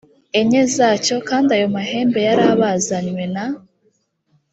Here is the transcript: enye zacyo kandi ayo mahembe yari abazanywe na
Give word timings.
enye 0.39 0.61
zacyo 0.75 1.15
kandi 1.29 1.49
ayo 1.55 1.67
mahembe 1.77 2.19
yari 2.27 2.43
abazanywe 2.53 3.23
na 3.35 3.45